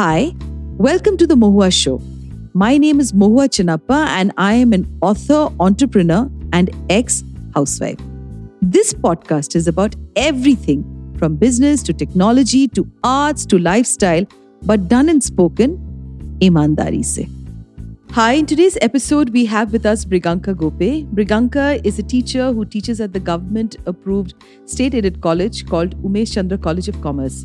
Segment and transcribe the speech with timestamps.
[0.00, 0.34] Hi,
[0.78, 2.00] welcome to the Mohua Show.
[2.54, 7.22] My name is Mohua Chinappa, and I am an author, entrepreneur, and ex
[7.54, 7.98] housewife.
[8.62, 10.86] This podcast is about everything
[11.18, 14.24] from business to technology to arts to lifestyle,
[14.62, 15.76] but done and spoken
[16.40, 17.28] imandari se.
[18.12, 20.92] Hi, in today's episode, we have with us Mriganka Gope.
[21.14, 24.32] Mriganka is a teacher who teaches at the government approved
[24.64, 27.44] state aided college called Umesh Chandra College of Commerce.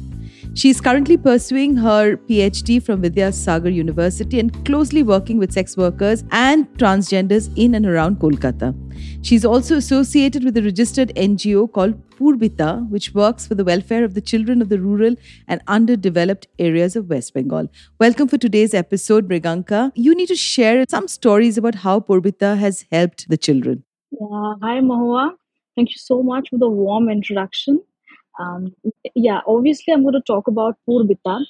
[0.57, 6.23] She is currently pursuing her PhD from Vidyasagar University and closely working with sex workers
[6.31, 8.73] and transgenders in and around Kolkata.
[9.21, 14.13] She's also associated with a registered NGO called Poorbita, which works for the welfare of
[14.13, 15.17] the children of the rural
[15.49, 17.67] and underdeveloped areas of West Bengal.
[17.99, 19.91] Welcome for today's episode, Mriganka.
[19.93, 23.83] You need to share some stories about how Poorbita has helped the children.
[24.09, 24.53] Yeah.
[24.61, 25.31] Hi, Mohua.
[25.75, 27.81] Thank you so much for the warm introduction.
[28.39, 28.75] Um,
[29.15, 31.45] yeah, obviously, I'm going to talk about Poorbita.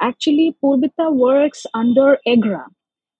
[0.00, 2.64] Actually, Poorbita works under EGRA.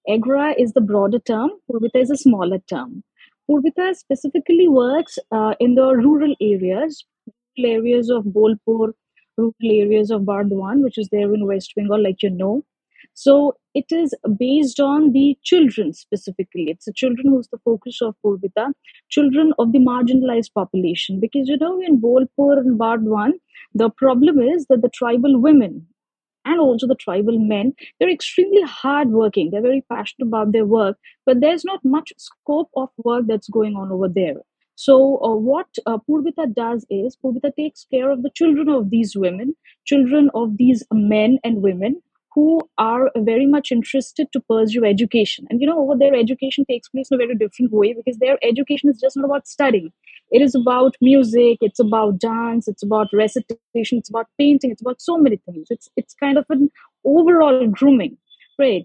[0.09, 3.03] EGRA is the broader term, Poorbita is a smaller term.
[3.51, 7.05] Poorbita specifically works uh, in the rural areas,
[7.59, 8.93] rural areas of Bolpur,
[9.37, 12.65] rural areas of Burdwan, which is there in West Bengal, like you know.
[13.15, 16.67] So it is based on the children specifically.
[16.71, 18.73] It's the children who's the focus of Poorbita,
[19.11, 21.21] children of the marginalized population.
[21.21, 23.33] Because you know, in Bolpur and Burdwan,
[23.75, 25.87] the problem is that the tribal women
[26.45, 29.51] and also the tribal men, they're extremely hardworking.
[29.51, 33.77] They're very passionate about their work, but there's not much scope of work that's going
[33.77, 34.37] on over there.
[34.77, 39.15] So, uh, what uh, Poorbita does is Poorbita takes care of the children of these
[39.15, 42.01] women, children of these men and women
[42.35, 45.47] who are very much interested to pursue education.
[45.51, 48.39] And you know, over there, education takes place in a very different way because their
[48.43, 49.93] education is just not about studying.
[50.31, 55.01] It is about music, it's about dance, it's about recitation, it's about painting, it's about
[55.01, 55.67] so many things.
[55.71, 56.71] It's it's kind of an
[57.05, 58.17] overall grooming.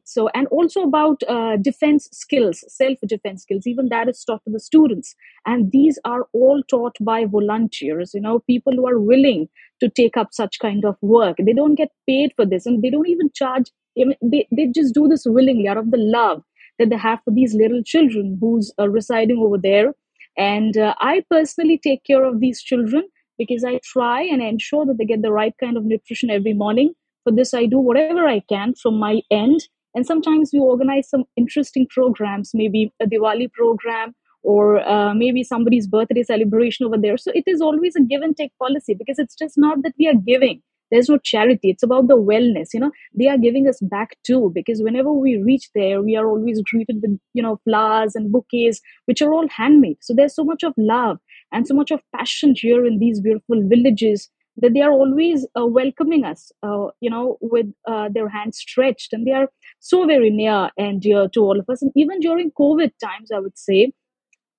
[0.06, 4.52] So, and also about uh, defense skills, self defense skills, even that is taught to
[4.52, 5.16] the students.
[5.46, 9.50] And these are all taught by volunteers, you know, people who are willing
[9.82, 11.38] to take up such kind of work.
[11.38, 15.08] They don't get paid for this and they don't even charge, they, they just do
[15.08, 16.44] this willingly out of the love
[16.80, 19.94] that they have for these little children who's uh, residing over there.
[20.38, 23.04] And uh, I personally take care of these children
[23.38, 26.94] because I try and ensure that they get the right kind of nutrition every morning.
[27.26, 29.68] For this, I do whatever I can from my end.
[29.96, 34.14] And sometimes we organize some interesting programs, maybe a Diwali program
[34.44, 37.18] or uh, maybe somebody's birthday celebration over there.
[37.18, 40.08] So it is always a give and take policy because it's just not that we
[40.08, 40.62] are giving.
[40.92, 41.72] There's no charity.
[41.72, 42.68] It's about the wellness.
[42.74, 46.28] You know, they are giving us back too because whenever we reach there, we are
[46.28, 49.98] always greeted with, you know, flowers and bouquets, which are all handmade.
[50.02, 51.18] So there's so much of love
[51.52, 55.66] and so much of passion here in these beautiful villages that they are always uh,
[55.66, 59.50] welcoming us, uh, you know, with uh, their hands stretched, and they are
[59.80, 61.82] so very near and dear to all of us.
[61.82, 63.92] And even during COVID times, I would say,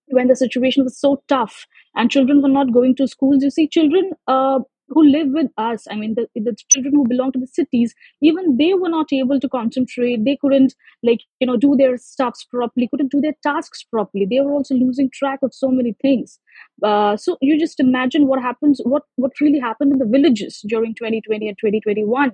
[0.08, 3.66] when the situation was so tough and children were not going to schools you see
[3.66, 7.46] children uh, who live with us i mean the, the children who belong to the
[7.46, 10.24] cities even they were not able to concentrate.
[10.24, 14.26] They couldn't like you know do their stuffs properly couldn't do their tasks properly.
[14.26, 16.38] They were also losing track of so many things.
[16.82, 20.94] Uh, so you just imagine what happens what what really happened in the villages during
[20.94, 22.32] 2020 and 2021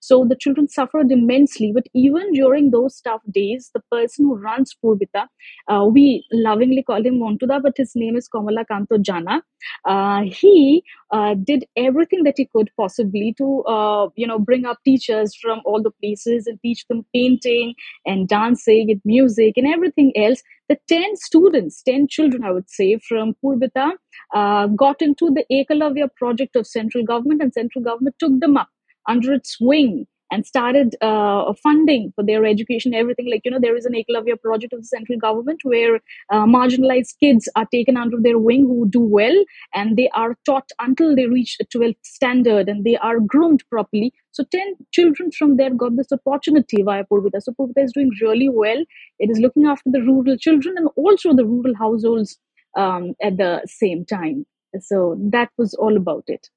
[0.00, 1.72] so the children suffered immensely.
[1.72, 5.26] But even during those tough days, the person who runs Poorbita,
[5.68, 9.42] uh, we lovingly call him Montuda, but his name is Kamala Kanto Jana.
[9.84, 14.78] Uh, he uh, did everything that he could possibly to, uh, you know, bring up
[14.84, 17.74] teachers from all the places and teach them painting
[18.06, 20.42] and dancing and music and everything else.
[20.68, 23.92] The 10 students, 10 children, I would say, from Poorbita
[24.34, 28.68] uh, got into the Ekalavya project of central government and central government took them up
[29.08, 33.30] under its wing and started uh, funding for their education, everything.
[33.30, 35.96] Like, you know, there is an Ekalavya project of the central government where
[36.30, 39.44] uh, marginalized kids are taken under their wing who do well
[39.74, 44.12] and they are taught until they reach a 12th standard and they are groomed properly.
[44.32, 47.40] So 10 children from there got this opportunity via Poorbita.
[47.40, 48.82] So Poorbita is doing really well.
[49.18, 52.38] It is looking after the rural children and also the rural households
[52.76, 54.46] um, at the same time.
[54.80, 56.48] So that was all about it.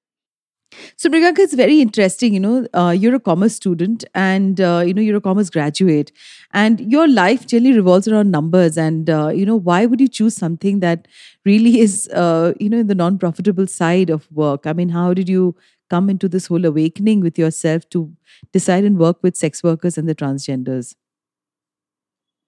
[0.98, 2.34] So, Mriganka, it's very interesting.
[2.34, 6.12] You know, uh, you're a commerce student and, uh, you know, you're a commerce graduate,
[6.54, 8.78] and your life generally revolves around numbers.
[8.78, 11.08] And, uh, you know, why would you choose something that
[11.46, 14.68] really is, uh, you know, in the non profitable side of work?
[14.68, 15.56] I mean, how did you
[15.90, 18.12] come into this whole awakening with yourself to
[18.52, 20.96] decide and work with sex workers and the transgenders?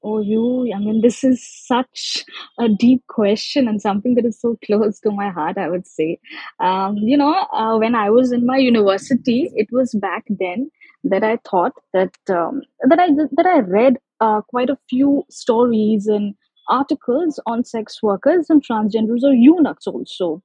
[0.02, 2.24] Oh, you, I mean, this is such
[2.58, 6.20] a deep question and something that is so close to my heart, I would say.
[6.60, 10.72] Um, you know, uh, when I was in my university, it was back then.
[11.04, 13.08] that I thought that um, that I
[13.38, 16.36] that I read uh, quite a few stories and
[16.68, 20.44] articles on sex workers and transgenders or eunuchs also.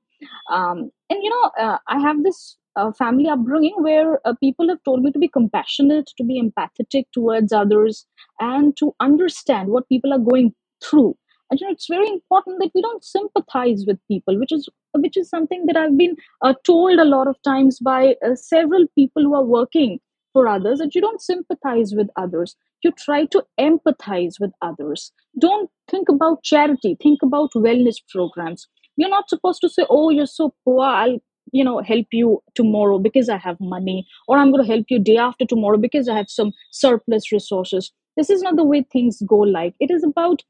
[0.50, 4.82] Um, and you know, uh, I have this uh, family upbringing where uh, people have
[4.84, 8.06] told me to be compassionate, to be empathetic towards others,
[8.40, 11.16] and to understand what people are going through.
[11.50, 15.16] And you know, it's very important that we don't sympathize with people, which is which
[15.16, 19.22] is something that I've been uh, told a lot of times by uh, several people
[19.22, 19.98] who are working
[20.32, 20.78] for others.
[20.78, 25.12] That you don't sympathize with others, you try to empathize with others.
[25.38, 26.96] Don't think about charity.
[27.02, 28.66] Think about wellness programs.
[28.96, 30.82] You're not supposed to say, "Oh, you're so poor.
[30.84, 31.18] I'll
[31.58, 32.30] you know help you
[32.60, 33.98] tomorrow because i have money
[34.28, 37.92] or i'm going to help you day after tomorrow because i have some surplus resources.
[38.16, 40.42] This is not the way things go like it is about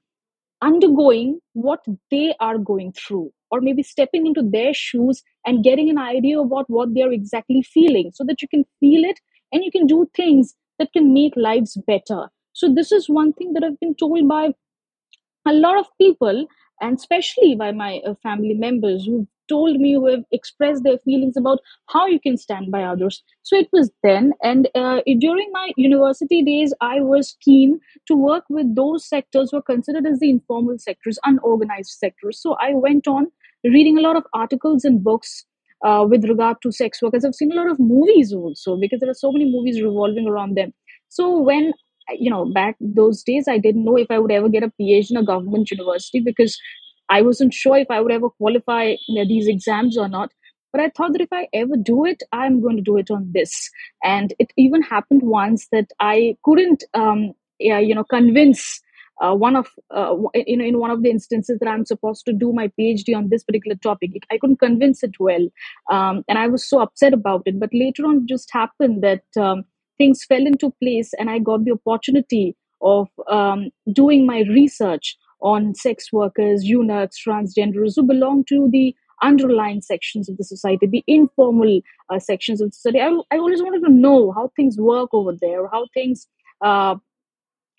[0.63, 5.99] undergoing what they are going through or maybe stepping into their shoes and getting an
[5.99, 9.21] idea about what they're exactly feeling so that you can feel it
[9.53, 12.29] and you can do things that can make lives better.
[12.53, 14.45] So this is one thing that i've been told by
[15.47, 16.47] a lot of people
[16.81, 21.37] and especially by my uh, family members who told me who have expressed their feelings
[21.37, 21.59] about
[21.91, 23.23] how you can stand by others.
[23.43, 27.79] So it was then and uh, during my university days i was keen
[28.09, 32.41] to work with those sectors who are considered as the informal sectors unorganized sectors.
[32.41, 33.27] So i went on
[33.65, 35.45] reading a lot of articles and books
[35.85, 39.11] uh, with regard to sex workers i've seen a lot of movies also because there
[39.11, 40.73] are so many movies revolving around them.
[41.09, 41.73] So when
[42.11, 45.11] you know back those days i didn't know if i would ever get a phd
[45.11, 46.59] in a government university because
[47.09, 50.33] I wasn't sure if I would ever qualify these exams or not.
[50.73, 53.31] But I thought that if I ever do it, I'm going to do it on
[53.33, 53.71] this.
[54.03, 58.81] And it even happened once that I couldn't, um, yeah, you know, convince
[59.23, 60.17] uh, one of, uh,
[60.57, 63.45] know, in one of the instances that I'm supposed to do my PhD on this
[63.45, 64.11] particular topic.
[64.33, 65.47] I couldn't convince it well,
[65.89, 67.61] um, and I was so upset about it.
[67.61, 69.65] But later on, it just happened that um,
[69.99, 75.75] things fell into place, and I got the opportunity of um, doing my research on
[75.75, 81.81] sex workers, eunuchs, transgenders who belong to the underlying sections of the society, the informal
[82.11, 83.01] uh, sections of the society.
[83.01, 86.27] I, I always wanted to know how things work over there, how things
[86.61, 86.97] uh,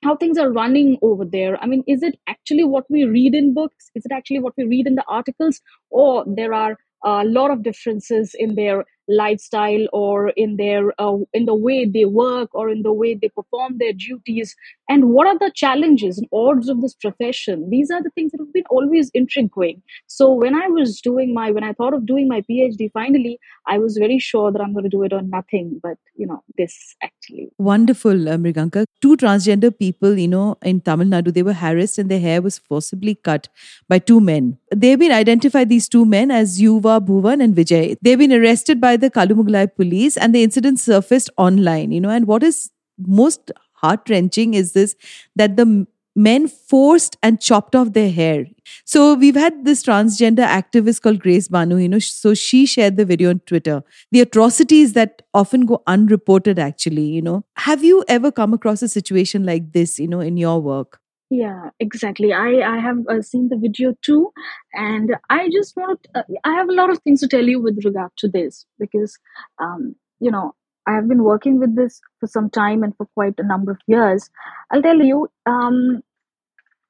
[0.04, 1.58] how things are running over there.
[1.64, 3.90] I mean, is it actually what we read in books?
[3.96, 7.64] Is it actually what we read in the articles, or there are a lot of
[7.64, 12.82] differences in their lifestyle or in their uh, in the way they work or in
[12.84, 14.56] the way they perform their duties?
[14.90, 17.70] And what are the challenges and odds of this profession?
[17.70, 19.82] These are the things that have been always intriguing.
[20.08, 23.34] So when i was doing my when i thought of doing my phd finally
[23.74, 26.42] i was very sure that i'm going to do it on nothing but you know
[26.58, 27.50] this actually.
[27.58, 28.86] Wonderful uh, mriganka.
[29.02, 32.58] Two transgender people you know in tamil nadu they were harassed and their hair was
[32.58, 33.50] forcibly cut
[33.94, 34.46] by two men
[34.82, 38.96] they've been identified these two men as yuva bhuvan and vijay they've been arrested by
[38.98, 44.10] the Kalumagalai police and the incident surfaced online, you know, and what is most heart
[44.10, 44.96] wrenching is this
[45.36, 45.86] that the
[46.16, 48.46] men forced and chopped off their hair.
[48.86, 53.06] So we've had this transgender activist called Grace Banu, you know, so she shared the
[53.06, 53.84] video on Twitter.
[54.12, 57.44] The atrocities that often go unreported, actually, you know.
[57.58, 61.02] Have you ever come across a situation like this, you know, in your work?
[61.30, 62.34] Yeah, exactly.
[62.34, 64.32] I I have uh, seen the video too,
[64.74, 67.84] and I just want uh, I have a lot of things to tell you with
[67.84, 69.18] regard to this because
[69.60, 70.54] um, you know
[70.88, 73.80] I have been working with this for some time and for quite a number of
[73.88, 74.30] years.
[74.72, 75.28] I'll tell you.
[75.48, 76.04] Um,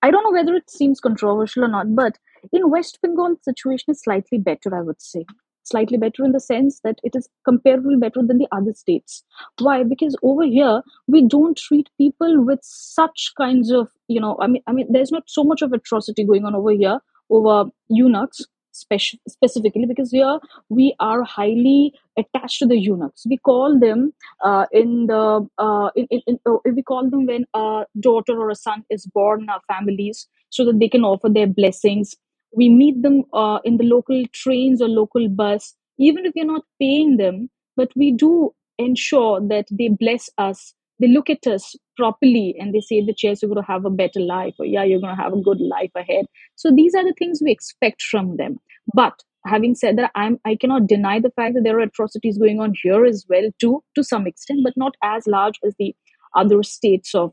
[0.04, 2.18] I don't know whether it seems controversial or not, but
[2.54, 4.76] in West Bengal, the situation is slightly better.
[4.76, 5.26] I would say
[5.66, 9.24] slightly better in the sense that it is comparable better than the other states.
[9.60, 9.84] Why?
[9.84, 14.62] Because over here we don't treat people with such kinds of you know i mean
[14.68, 18.46] i mean there's not so much of atrocity going on over here over eunuchs
[18.76, 23.26] speci- specifically because here we are highly attached to the eunuchs.
[23.30, 27.46] We call them uh, in the uh, in, in, in, uh, we call them when
[27.54, 31.30] a daughter or a son is born in our families so that they can offer
[31.30, 32.16] their blessings
[32.56, 36.64] we meet them uh, in the local trains or local bus even if we're not
[36.80, 40.74] paying them but we do ensure that they bless us.
[41.00, 43.90] They look at us properly and they say that yes you're going to have a
[43.90, 46.26] better life or yeah you're going to have a good life ahead.
[46.56, 48.58] So these are the things we expect from them.
[48.94, 49.14] But
[49.46, 52.74] having said that i'm i cannot deny the fact that there are atrocities going on
[52.82, 55.96] here as well too to some extent but not as large as the
[56.36, 57.32] other states of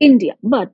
[0.00, 0.34] india.
[0.42, 0.72] But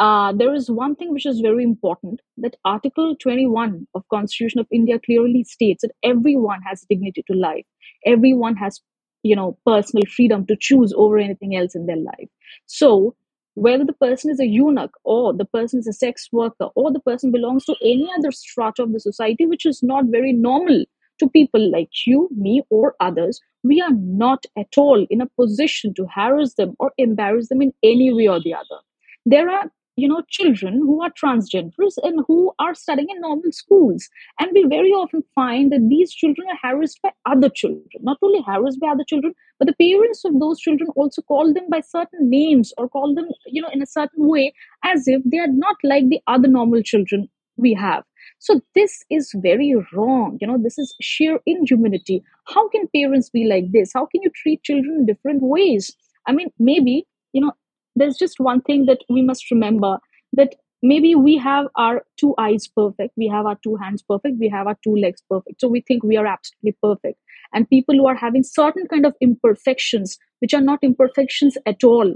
[0.00, 4.66] uh, there is one thing which is very important that article 21 of constitution of
[4.70, 7.64] india clearly states that everyone has dignity to life
[8.04, 8.80] everyone has
[9.22, 12.28] you know personal freedom to choose over anything else in their life
[12.66, 13.14] so
[13.54, 17.00] whether the person is a eunuch or the person is a sex worker or the
[17.00, 20.84] person belongs to any other strata of the society which is not very normal
[21.20, 25.94] to people like you, me, or others, we are not at all in a position
[25.94, 28.80] to harass them or embarrass them in any way or the other.
[29.24, 34.08] There are you know children who are transgenders and who are studying in normal schools.
[34.40, 37.86] And we very often find that these children are harassed by other children.
[38.00, 41.66] Not only harassed by other children but the parents of those children also call them
[41.70, 44.52] by certain names or call them you know in a certain way
[44.84, 48.02] as if they are not like the other normal children we have.
[48.38, 50.38] So this is very wrong.
[50.40, 52.22] You know this is sheer inhumanity.
[52.46, 53.92] How can parents be like this?
[53.94, 55.94] How can you treat children in different ways?
[56.26, 57.52] I mean maybe you know
[57.96, 59.98] there's just one thing that we must remember
[60.32, 64.48] that maybe we have our two eyes perfect we have our two hands perfect we
[64.48, 65.60] have our two legs perfect.
[65.60, 67.18] So we think we are absolutely perfect.
[67.52, 72.14] And people who are having certain kind of imperfections which are not imperfections at all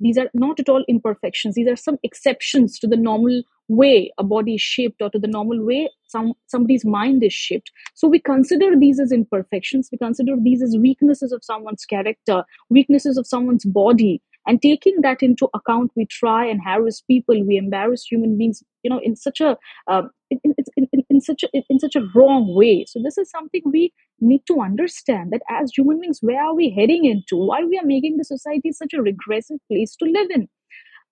[0.00, 1.54] these are not at all imperfections.
[1.54, 5.28] These are some exceptions to the normal way a body is shaped or to the
[5.28, 7.70] normal way some somebody's mind is shaped.
[7.94, 9.88] So we consider these as imperfections.
[9.90, 15.22] We consider these as weaknesses of someone's character weaknesses of someone's body and taking that
[15.22, 19.40] into account we try and harass people we embarrass human beings you know in such
[19.40, 22.84] a um, in, in, in, in, such a in such a wrong way.
[22.88, 26.70] So this is something we need to understand that as human beings where are we
[26.70, 27.36] heading into?
[27.36, 30.48] Why we are making the society such a regressive place to live in?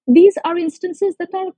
[0.07, 1.53] These are instances that are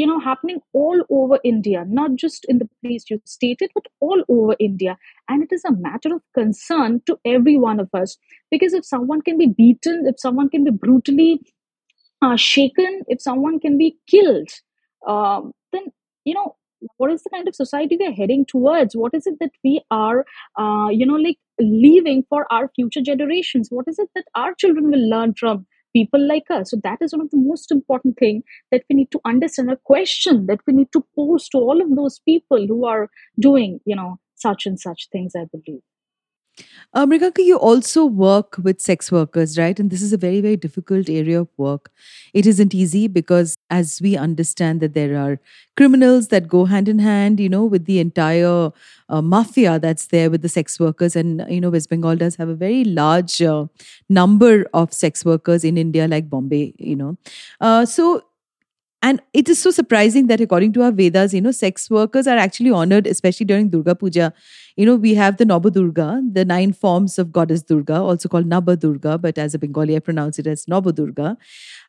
[0.00, 4.22] you know happening all over india not just in the place you stated but all
[4.28, 4.96] over india.
[5.28, 8.16] And it is a matter of concern to every one of us
[8.50, 11.40] because if someone can be beaten if someone can be brutally
[12.22, 14.50] uh, shaken if someone can be killed
[15.06, 15.84] um, then
[16.24, 16.56] you know
[16.96, 18.96] what is the kind of society we are heading towards?
[18.96, 20.24] What is it that we are
[20.58, 23.68] uh, you know like leaving for our future generations?
[23.70, 26.70] What is it that our children will learn from people like us.
[26.70, 29.70] So that is one of the most important thing that we need to understand.
[29.70, 33.80] A question that we need to pose to all of those people who are doing,
[33.84, 35.32] you know, such and such things.
[35.36, 35.82] I believe.
[36.92, 37.06] Uh,
[37.38, 39.78] you also work with sex workers, right?
[39.78, 41.90] And this is a very, very difficult area of work.
[42.34, 45.38] It isn't easy because, as we understand, that there are
[45.76, 48.72] criminals that go hand in hand, you know, with the entire
[49.08, 51.14] uh, mafia that's there with the sex workers.
[51.14, 53.66] And, you know, West Bengal does have a very large uh,
[54.08, 57.16] number of sex workers in India, like Bombay, you know.
[57.60, 58.22] Uh, so,
[59.02, 62.36] and it is so surprising that according to our Vedas, you know, sex workers are
[62.36, 64.34] actually honored, especially during Durga Puja.
[64.76, 69.20] You know, we have the Nabadurga, the nine forms of goddess Durga, also called Nabadurga,
[69.20, 71.36] but as a Bengali, I pronounce it as Nabadurga.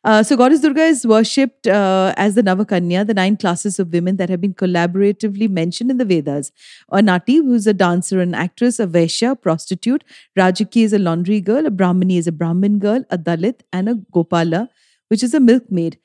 [0.04, 4.16] Uh, so, goddess Durga is worshipped uh, as the Navakanya, the nine classes of women
[4.16, 6.50] that have been collaboratively mentioned in the Vedas.
[6.90, 10.02] A Nati, who's a dancer and actress, a Vaishya, prostitute,
[10.36, 13.94] Rajaki is a laundry girl, a Brahmani is a Brahmin girl, a Dalit, and a
[13.94, 14.68] Gopala,
[15.12, 15.98] which is a milkmaid.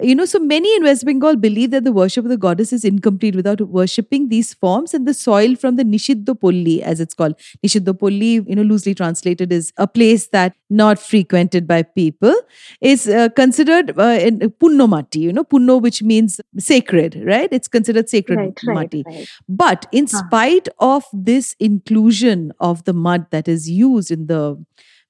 [0.00, 2.84] You know, so many in West Bengal believe that the worship of the goddess is
[2.84, 7.36] incomplete without worshipping these forms and the soil from the Nishiddopolli, as it's called.
[7.64, 12.34] Nishiddopolli, you know, loosely translated, is a place that not frequented by people,
[12.80, 17.52] is uh, considered uh, in Punno Mati, you know, Punno, which means sacred, right?
[17.52, 19.04] It's considered sacred right, right, Mati.
[19.06, 19.28] Right.
[19.48, 24.64] But in spite of this inclusion of the mud that is used in the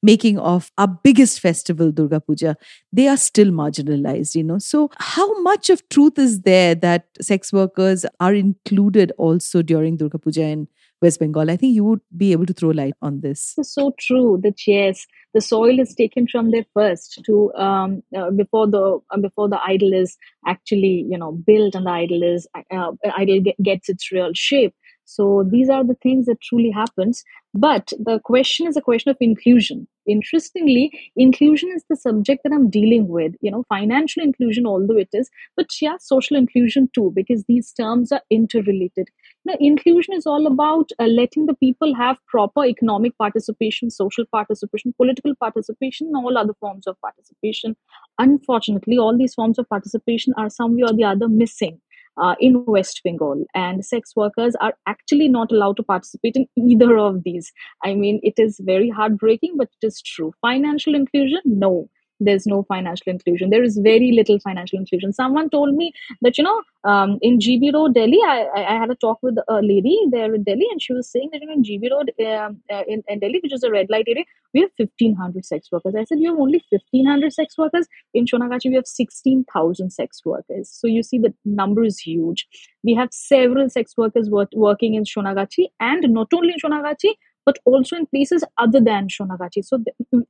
[0.05, 2.57] making of our biggest festival, Durga Puja,
[2.93, 4.59] they are still marginalized, you know.
[4.59, 10.19] So, how much of truth is there that sex workers are included also during Durga
[10.19, 10.69] Puja in
[11.01, 11.51] West Bengal?
[11.51, 13.55] I think you would be able to throw light on this.
[13.57, 18.31] It's so true that yes, the soil is taken from there first to um, uh,
[18.31, 22.47] before the uh, before the idol is actually you know built and the idol is
[22.55, 27.25] uh, idol get, gets its real shape so these are the things that truly happens
[27.53, 32.71] but the question is a question of inclusion interestingly inclusion is the subject that i'm
[32.71, 33.35] dealing with.
[33.41, 38.13] You know financial inclusion although it is but yeah social inclusion too because these terms
[38.13, 39.09] are interrelated.
[39.45, 44.95] Now inclusion is all about uh, letting the people have proper economic participation social participation
[44.97, 47.77] political participation and all other forms of participation.
[48.19, 51.81] Unfortunately all these forms of participation are some way or the other missing
[52.17, 56.97] uh, in West Bengal, and sex workers are actually not allowed to participate in either
[56.99, 57.53] of these.
[57.83, 60.33] I mean, it is very heartbreaking, but it is true.
[60.41, 61.89] Financial inclusion, no
[62.21, 63.51] there's no financial inclusion.
[63.51, 65.13] There is very little financial inclusion.
[65.13, 65.93] Someone told me
[66.23, 69.63] that, you know, um, in GB Road, Delhi, I, I had a talk with a
[69.63, 72.61] lady there in Delhi, and she was saying that, you know, in GB Road um,
[72.71, 75.95] uh, in, in Delhi, which is a red light area, we have 1,500 sex workers.
[75.95, 77.87] I said, you have only 1,500 sex workers.
[78.13, 80.71] In Shonagachi, we have 16,000 sex workers.
[80.71, 82.47] So you see, the number is huge.
[82.83, 87.59] We have several sex workers work, working in Shonagachi, and not only in Shonagachi, but
[87.65, 89.65] also in places other than Shonagachi.
[89.65, 89.83] So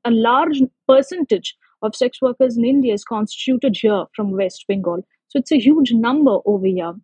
[0.05, 5.07] a large percentage of sex workers in India is constituted here from West Bengal.
[5.29, 6.95] So it's a huge number over here.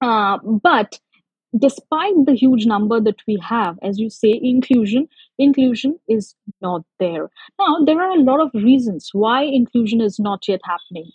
[0.00, 0.98] Uh, but
[1.58, 5.08] despite the huge number that we have, as you say, inclusion,
[5.38, 7.30] inclusion is not there.
[7.58, 11.10] Now, there are a lot of reasons why inclusion is not yet happening.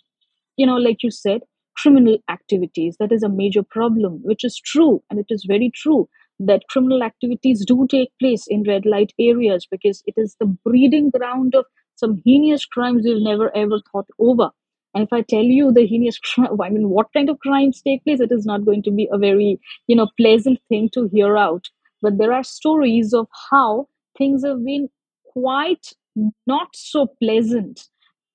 [0.56, 1.42] You know, like you said,
[1.76, 2.96] criminal activities.
[2.98, 6.08] That is a major problem, which is true, and it is very true
[6.38, 11.10] that criminal activities do take place in red light areas because it is the breeding
[11.10, 11.64] ground of
[11.96, 14.50] some heinous crimes we've never ever thought over.
[14.94, 18.04] And if I tell you the heinous crime, I mean, what kind of crimes take
[18.04, 21.36] place, it is not going to be a very, you know, pleasant thing to hear
[21.36, 21.68] out.
[22.00, 24.88] But there are stories of how things have been
[25.24, 25.94] quite
[26.46, 27.88] not so pleasant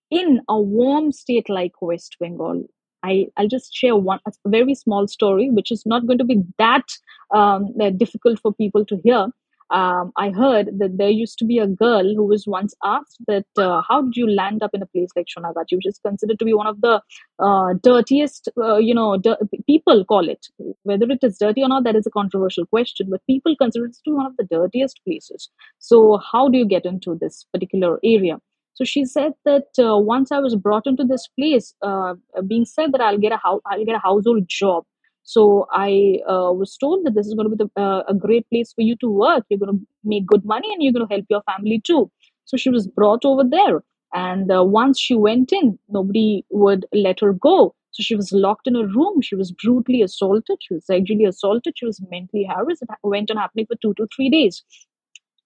[0.10, 2.64] in a warm state like West Bengal.
[3.04, 6.44] I, I'll just share one a very small story, which is not going to be
[6.58, 6.86] that
[7.34, 9.28] um, uh, difficult for people to hear.
[9.70, 13.46] Um, I heard that there used to be a girl who was once asked that
[13.58, 16.46] uh, how did you land up in a place like Sonagachi, which is considered to
[16.46, 17.02] be one of the
[17.40, 19.22] uh, dirtiest, uh, you know,
[19.66, 20.48] people call it.
[20.84, 23.94] Whether it is dirty or not, that is a controversial question, but people consider it
[23.94, 25.50] to be one of the dirtiest places.
[25.80, 28.40] So how do you get into this particular area?
[28.78, 32.14] So she said that uh, once I was brought into this place, uh,
[32.46, 34.84] being said that I'll get a house, I'll get a household job.
[35.28, 38.50] So I uh, was told that this is going to be the, uh, a great
[38.50, 39.44] place for you to work.
[39.50, 42.10] You're going to make good money and you're going to help your family too.
[42.46, 43.84] So she was brought over there.
[44.14, 47.76] And uh, once she went in, nobody would let her go.
[47.92, 49.22] So she was locked in a room.
[49.22, 50.60] She was brutally assaulted.
[50.62, 51.74] She was sexually assaulted.
[51.76, 52.84] She was mentally harassed.
[52.84, 54.64] It went on happening for two to three days.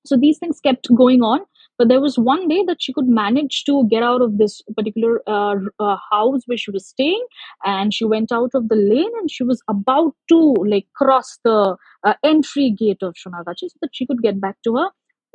[0.06, 1.40] So these things kept going on
[1.82, 5.20] but there was one day that she could manage to get out of this particular
[5.26, 7.26] uh, uh, house where she was staying
[7.66, 10.38] and she went out of the lane and she was about to
[10.74, 14.76] like cross the uh, entry gate of Sonagachi so that she could get back to
[14.76, 14.90] her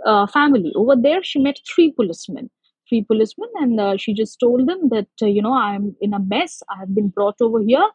[0.05, 0.73] uh, family.
[0.77, 2.49] Over there she met three policemen.
[2.89, 6.21] Three policemen and uh, she just told them that uh, you know i'm in a
[6.21, 6.63] mess.
[6.71, 7.89] I have been brought over here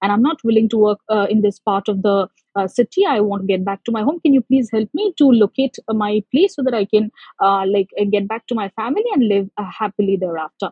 [0.00, 3.20] and i'm not willing to work uh, in this part of the uh, city i
[3.20, 6.22] want to get back to my home can you please help me to locate my
[6.32, 7.10] place so that i can
[7.42, 10.70] uh, like uh, get back to my family and live uh, happily thereafter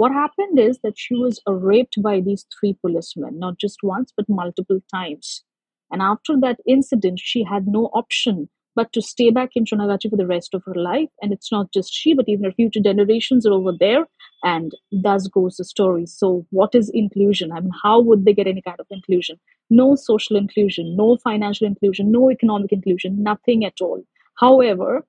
[0.00, 4.28] what happened is that she was raped by these three policemen not just once but
[4.28, 5.42] multiple times
[5.90, 10.16] and after that incident she had no option but to stay back in Sonagachi for
[10.16, 11.08] the rest of her life.
[11.20, 14.06] And it's not just she, but even her future generations are over there.
[14.42, 16.06] And thus goes the story.
[16.06, 17.52] So, what is inclusion?
[17.52, 19.38] I mean, how would they get any kind of inclusion?
[19.70, 24.02] No social inclusion, no financial inclusion, no economic inclusion, nothing at all.
[24.38, 25.06] However,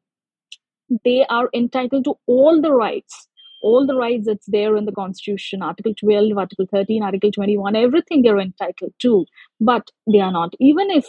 [1.03, 3.27] they are entitled to all the rights
[3.61, 8.21] all the rights that's there in the constitution article 12 article 13 article 21 everything
[8.21, 9.25] they're entitled to.
[9.59, 10.53] But they are not.
[10.59, 11.05] Even if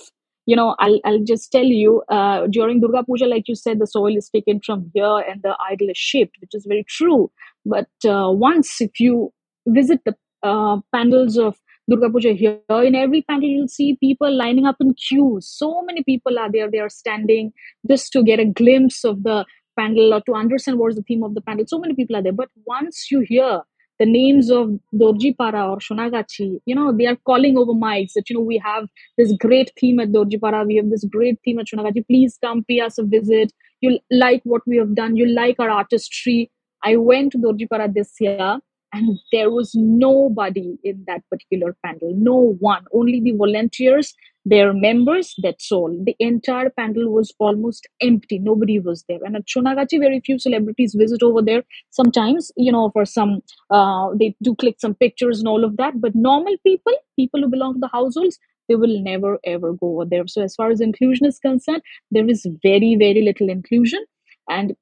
[0.46, 3.86] you know i'll, I'll just tell you uh, during durga puja like you said the
[3.86, 7.30] soil is taken from here and the idol is shaped which is very true.
[7.64, 9.32] But uh, once if you
[9.66, 11.56] visit the uh, pandals of
[11.92, 15.48] durga puja here in every pandal you'll see people lining up in queues.
[15.48, 17.52] So many people are there they are standing
[17.88, 19.44] just to get a glimpse of the
[19.78, 22.22] pandal or to understand what is the theme of the pandal so many people are
[22.22, 22.40] there.
[22.40, 23.60] But once you hear
[23.98, 28.36] the names of Dorjipara or Sonagachi, you know, they are calling over mics that, you
[28.36, 32.06] know, we have this great theme at Dorjipara, we have this great theme at Sonagachi,
[32.06, 33.52] please come pay us a visit.
[33.80, 36.50] You like what we have done, you like our artistry.
[36.82, 38.58] I went to Dorjipara this year
[38.92, 45.34] and there was nobody in that particular pandal, no one, only the volunteers their members
[45.42, 45.96] that's all.
[46.04, 48.38] The entire pandal was almost empty.
[48.38, 49.20] Nobody was there.
[49.24, 51.62] And at sonagachi very few celebrities visit over there.
[51.90, 56.00] Sometimes you know for some uh, they do click some pictures and all of that.
[56.00, 60.04] But normal people people who belong to the households they will never ever go over
[60.04, 60.26] there.
[60.26, 64.04] So as far as inclusion is concerned there is very very little inclusion.
[64.48, 64.74] And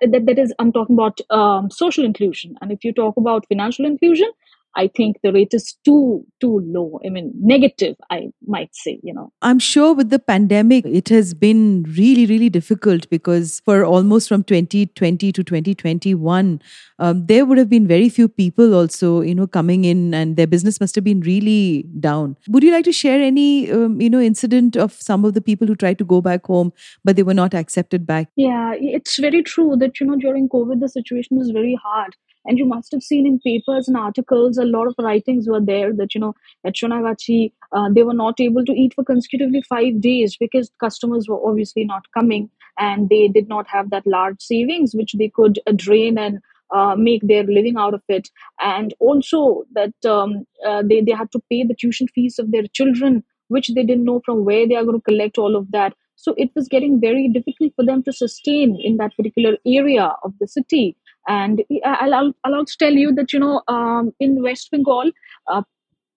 [0.00, 2.56] that, that is i'm talking about um, social inclusion.
[2.60, 4.30] And if you talk about financial inclusion
[4.76, 7.00] I think the rate is too too low.
[7.04, 7.96] I mean, negative.
[8.10, 9.00] I might say.
[9.02, 13.84] You know, I'm sure with the pandemic, it has been really really difficult because for
[13.84, 16.62] almost from 2020 to 2021,
[16.98, 20.46] um, there would have been very few people also you know coming in, and their
[20.46, 22.36] business must have been really down.
[22.48, 25.66] Would you like to share any um, you know incident of some of the people
[25.66, 26.72] who tried to go back home
[27.04, 28.28] but they were not accepted back?
[28.36, 32.58] Yeah, it's very true that you know during COVID the situation was very hard and
[32.58, 36.14] you must have seen in papers and articles, a lot of writings were there that,
[36.14, 40.36] you know, at Sonagachi, uh, they were not able to eat for consecutively five days
[40.38, 45.12] because customers were obviously not coming and they did not have that large savings which
[45.18, 46.38] they could uh, drain and
[46.74, 48.30] uh, make their living out of it.
[48.60, 52.66] And also that um, uh, they, they had to pay the tuition fees of their
[52.72, 55.94] children, which they didn't know from where they are going to collect all of that.
[56.16, 60.34] So it was getting very difficult for them to sustain in that particular area of
[60.38, 60.96] the city.
[61.28, 65.10] And I'll, I'll, I'll also tell you that, you know, um, in West Bengal,
[65.46, 65.62] uh,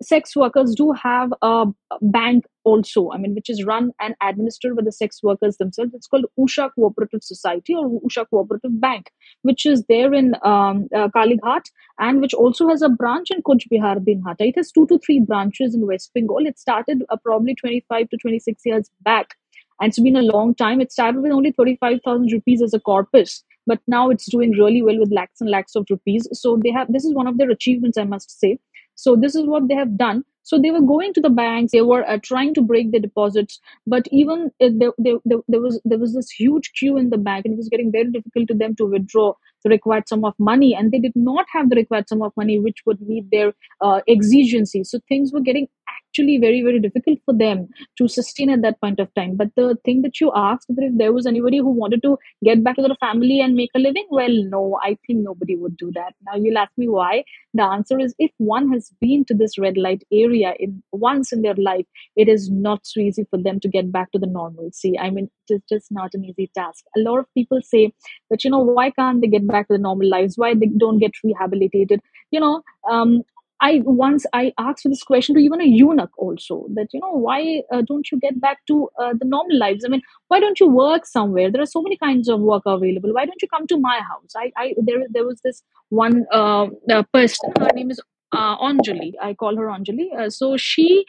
[0.03, 1.65] sex workers do have a
[2.01, 5.93] bank also, I mean, which is run and administered by the sex workers themselves.
[5.93, 9.11] It's called Usha Cooperative Society or Usha Cooperative Bank,
[9.41, 11.65] which is there in um, uh, Kalighat
[11.99, 14.41] and which also has a branch in Cooch Behar, Dinhata.
[14.41, 16.45] It has two to three branches in West Bengal.
[16.45, 19.35] It started uh, probably 25 to 26 years back.
[19.81, 20.81] And it's been a long time.
[20.81, 24.99] It started with only 35,000 rupees as a corpus but now it's doing really well
[24.99, 26.27] with lakhs and lakhs of rupees.
[26.33, 28.59] So they have this is one of their achievements i must say.
[28.95, 30.23] So this is what they have done.
[30.43, 33.59] So they were going to the banks they were uh, trying to break the deposits
[33.87, 37.17] but even uh, there, there, there, there was there was this huge queue in the
[37.17, 40.33] bank and it was getting very difficult to them to withdraw the required sum of
[40.39, 43.53] money and they did not have the required sum of money which would meet their
[43.81, 45.67] uh, exigencies so things were getting
[46.13, 49.35] actually very very difficult for them to sustain at that point of time.
[49.35, 52.63] But the thing that you asked that if there was anybody who wanted to get
[52.63, 55.91] back to their family and make a living well no i think nobody would do
[55.95, 56.13] that.
[56.25, 57.23] Now you'll ask me why?
[57.53, 61.41] The answer is if one has been to this red light area in once in
[61.41, 64.97] their life it is not so easy for them to get back to the normalcy
[64.99, 67.91] i mean it's just not an easy task a lot of people say
[68.29, 70.99] that you know why can't they get back to the normal lives why they don't
[70.99, 71.99] get rehabilitated
[72.31, 73.21] you know um,
[73.63, 77.61] I once I asked this question to even a eunuch also that you know why
[77.71, 79.85] uh, don't you get back to uh, the normal lives?
[79.85, 81.49] I mean, why don't you work somewhere?
[81.49, 83.13] There are so many kinds of work available.
[83.13, 84.35] Why don't you come to my house?
[84.35, 86.67] I, I there there was this one uh,
[87.13, 87.53] person.
[87.57, 88.01] Her name is
[88.33, 89.13] uh, Anjali.
[89.21, 90.07] I call her Anjali.
[90.17, 91.05] Uh, so she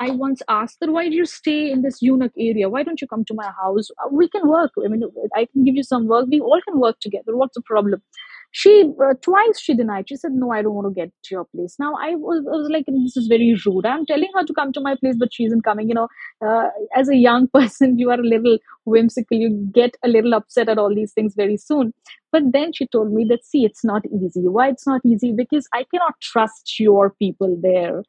[0.00, 2.68] I once asked her, why do you stay in this eunuch area?
[2.68, 3.88] Why don't you come to my house?
[4.04, 4.72] Uh, we can work.
[4.84, 5.02] I mean,
[5.36, 6.26] I can give you some work.
[6.30, 7.36] We all can work together.
[7.36, 8.02] What's the problem?
[8.50, 11.44] she uh, twice she denied she said no i don't want to get to your
[11.44, 14.54] place now i was, I was like this is very rude i'm telling her to
[14.54, 16.08] come to my place but she isn't coming you know
[16.44, 20.68] uh, as a young person you are a little whimsical you get a little upset
[20.68, 21.92] at all these things very soon
[22.32, 25.68] but then she told me that see it's not easy why it's not easy because
[25.74, 28.02] i cannot trust your people there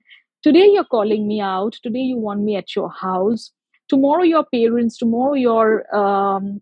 [0.43, 1.73] today you're calling me out.
[1.83, 3.51] Today you want me at your house.
[3.89, 6.61] Tomorrow your parents tomorrow your um,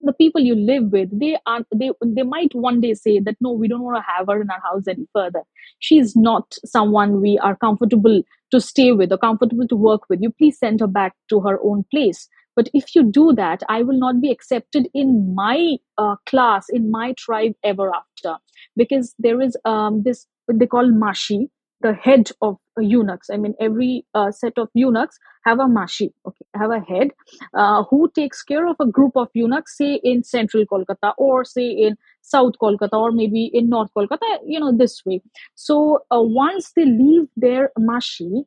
[0.00, 3.52] the people you live with they are they they might one day say that no
[3.52, 5.42] we don't want to have her in our house any further.
[5.78, 10.20] She's not someone we are comfortable to stay with or comfortable to work with.
[10.22, 12.28] You please send her back to her own place.
[12.56, 16.90] But if you do that i will not be accepted in my uh, class in
[16.90, 18.36] my tribe ever after.
[18.76, 21.48] Because there is um, this they call mashi
[21.84, 23.28] the head of eunuchs.
[23.30, 27.10] I mean, every uh, set of eunuchs have a mashi, okay, have a head
[27.52, 31.68] uh, who takes care of a group of eunuchs, say in central Kolkata or say
[31.68, 35.20] in South Kolkata or maybe in North Kolkata, you know, this way.
[35.54, 38.44] So uh, once they leave their mashi,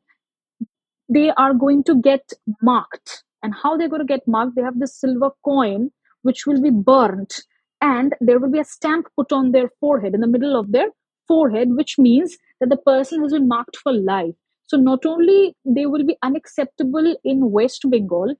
[1.08, 3.22] they are going to get marked.
[3.44, 4.56] And how they're going to get marked?
[4.56, 5.90] They have this silver coin
[6.22, 7.42] which will be burnt
[7.80, 10.88] and there will be a stamp put on their forehead in the middle of their
[11.28, 14.34] forehead, which means that the person has been marked for life.
[14.66, 18.34] So not only they will be unacceptable in West Bengal,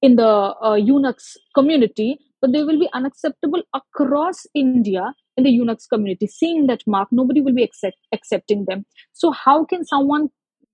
[0.00, 5.86] in the uh, eunuchs community, but they will be unacceptable across India in the eunuchs
[5.86, 6.26] community.
[6.26, 8.86] Seeing that mark, nobody will be accept, accepting them.
[9.12, 10.28] So how can someone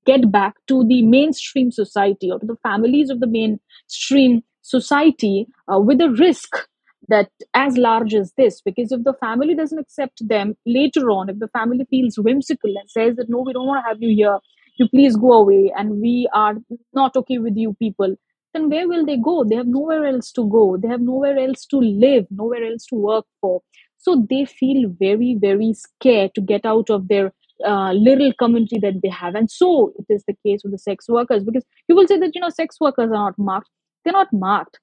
[0.06, 5.78] get back to the mainstream society or to the families of the mainstream society uh,
[5.78, 6.66] with a risk
[7.08, 11.38] that as large as this because if the family doesn't accept them later on if
[11.38, 14.38] the family feels whimsical and says that no we don't want to have you here
[14.76, 16.54] you please go away and we are
[16.92, 18.16] not okay with you people
[18.54, 19.44] then where will they go?
[19.44, 20.76] They have nowhere else to go.
[20.76, 23.60] They have nowhere else to live nowhere else to work for.
[23.98, 27.32] So they feel very very scared to get out of their
[27.66, 29.34] uh, little community that they have.
[29.34, 32.30] And so it is the case with the sex workers because you will say that
[32.34, 33.68] you know sex workers are not marked.
[34.04, 34.78] They're not marked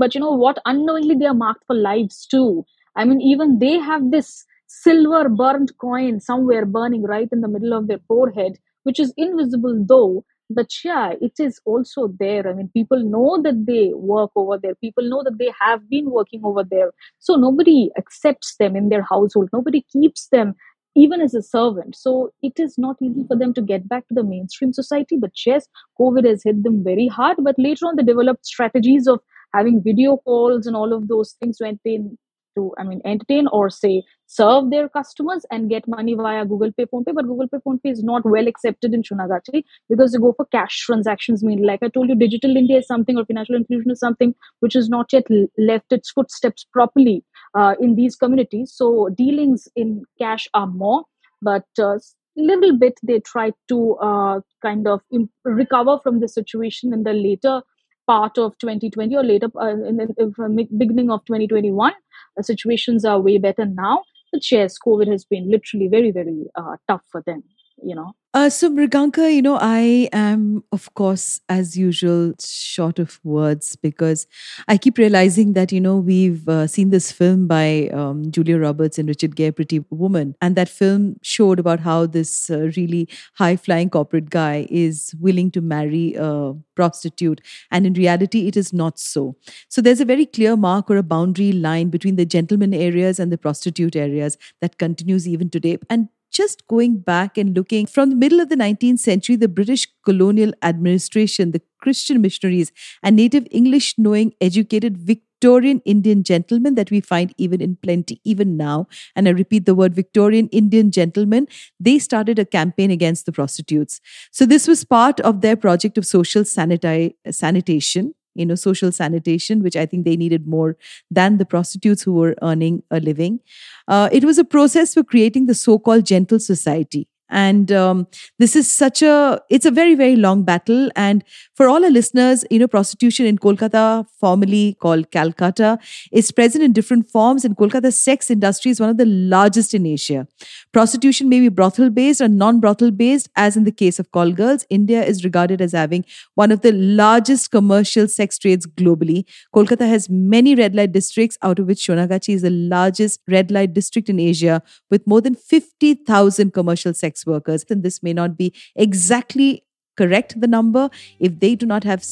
[0.00, 0.58] but you know what?
[0.64, 2.64] Unknowingly they are marked for lives too.
[2.96, 7.72] I mean even they have this silver burnt coin somewhere burning right in the middle
[7.78, 10.24] of their forehead which is invisible though.
[10.58, 12.48] But yeah it is also there.
[12.48, 14.74] I mean people know that they work over there.
[14.86, 16.90] People know that they have been working over there.
[17.18, 19.50] So nobody accepts them in their household.
[19.52, 20.54] Nobody keeps them
[20.96, 21.94] even as a servant.
[21.96, 25.16] So it is not easy for them to get back to the mainstream society.
[25.26, 25.68] But yes
[26.00, 27.38] covid has hit them very hard.
[27.50, 29.20] But later on they developed strategies of
[29.54, 32.16] having video calls and all of those things to entertain
[32.56, 36.84] to i mean entertain or say serve their customers and get money via google pay
[36.84, 37.14] PhonePe.
[37.14, 40.80] But google pay PhonePe is not well accepted in Sonagachi because they go for cash
[40.84, 44.34] transactions mean like i told you digital india is something or financial inclusion is something
[44.58, 45.26] which has not yet
[45.58, 48.72] left its footsteps properly uh, in these communities.
[48.74, 51.04] So dealings in cash are more
[51.42, 51.98] but uh,
[52.36, 55.00] little bit they try to uh, kind of
[55.44, 57.62] recover from the situation in the later
[58.12, 61.92] part of 2020 or later uh, in the beginning of 2021
[62.36, 64.02] the situations are way better now.
[64.32, 67.42] But yes covid has been literally very very uh, tough for them
[67.90, 73.18] you know Uh, so, Mriganka, you know, I am, of course, as usual, short of
[73.24, 74.28] words because
[74.68, 78.98] I keep realizing that, you know, we've uh, seen this film by um, Julia Roberts
[78.98, 80.36] and Richard Gere, Pretty Woman.
[80.40, 85.50] And that film showed about how this uh, really high flying corporate guy is willing
[85.50, 87.40] to marry a prostitute.
[87.72, 89.34] And in reality, it is not so.
[89.68, 93.32] So, there's a very clear mark or a boundary line between the gentleman areas and
[93.32, 95.78] the prostitute areas that continues even today.
[95.90, 99.88] And just going back and looking from the middle of the 19th century, the British
[100.04, 107.00] colonial administration, the Christian missionaries, and native English knowing, educated Victorian Indian gentlemen that we
[107.00, 108.86] find even in plenty, even now.
[109.16, 114.00] And I repeat the word Victorian Indian gentlemen, they started a campaign against the prostitutes.
[114.30, 119.62] So this was part of their project of social sanita- sanitation you know social sanitation
[119.62, 120.76] which i think they needed more
[121.10, 123.40] than the prostitutes who were earning a living.
[123.88, 128.06] Uh, it was a process for creating the so-called gentle society and um,
[128.38, 130.90] this is such a it's a very very long battle.
[130.96, 135.78] And for all our listeners you know prostitution in kolkata formerly called calcutta
[136.12, 137.44] is present in different forms.
[137.44, 140.26] And kolkata's sex industry is one of the largest in asia.
[140.72, 144.32] Prostitution may be brothel based or non brothel based as in the case of call
[144.32, 144.66] girls.
[144.70, 149.24] India is regarded as having one of the largest commercial sex trades globally.
[149.54, 153.72] Kolkata has many red light districts out of which shonagachi is the largest red light
[153.74, 157.64] district in asia with more than 50000 commercial sex workers.
[157.70, 159.64] And this may not be exactly
[159.96, 162.04] correct, the number, if they do not have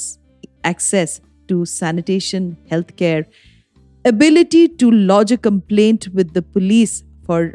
[0.65, 3.25] access to sanitation, healthcare,
[4.05, 7.55] ability to lodge a complaint with the police for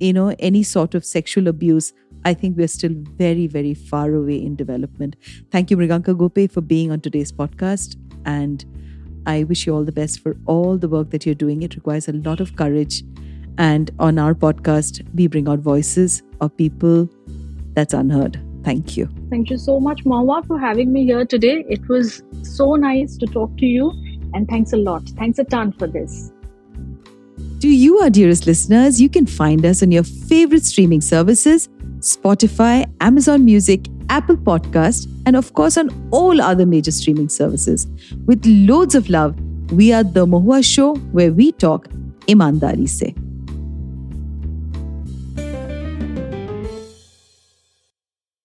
[0.00, 1.92] you know any sort of sexual abuse
[2.24, 5.14] i think we're still very very far away in development
[5.50, 8.64] thank you mriganka gope for being on today's podcast and
[9.26, 12.08] i wish you all the best for all the work that you're doing it requires
[12.08, 13.02] a lot of courage
[13.60, 17.08] and on our podcast, we bring out voices of people
[17.74, 18.40] that's unheard.
[18.64, 19.08] Thank you.
[19.30, 21.64] Thank you so much, Mohua, for having me here today.
[21.68, 23.90] It was so nice to talk to you,
[24.34, 25.02] and thanks a lot.
[25.16, 26.32] Thanks a ton for this.
[27.60, 31.68] To you, our dearest listeners, you can find us on your favorite streaming services
[32.00, 37.86] Spotify, Amazon Music, Apple Podcast, and of course on all other major streaming services.
[38.26, 39.38] With loads of love,
[39.72, 41.88] we are The Mohua Show, where we talk
[42.26, 43.14] imandari se.